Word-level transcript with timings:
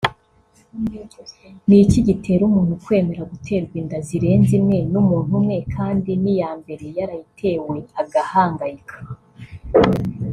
Ni 1.67 1.77
iki 1.83 1.99
gitera 2.07 2.41
umuntu 2.49 2.73
kwemera 2.83 3.21
guterwa 3.31 3.73
inda 3.81 3.97
zirenze 4.07 4.51
imwe 4.59 4.77
n’umuntu 4.91 5.31
umwe 5.39 5.57
kandi 5.75 6.11
n’iya 6.21 6.51
mbere 6.59 6.85
yarayitewe 6.97 7.75
agahangayika 8.01 8.95